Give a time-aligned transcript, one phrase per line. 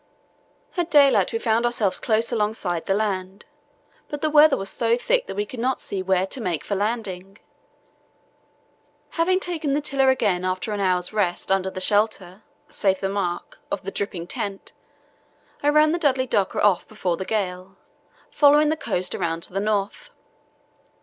[0.77, 3.45] "At daylight we found ourselves close alongside the land,
[4.09, 6.73] but the weather was so thick that we could not see where to make for
[6.73, 7.37] a landing.
[9.11, 13.59] Having taken the tiller again after an hour's rest under the shelter (save the mark!)
[13.69, 14.71] of the dripping tent,
[15.61, 17.77] I ran the Dudley Docker off before the gale,
[18.31, 20.09] following the coast around to the north.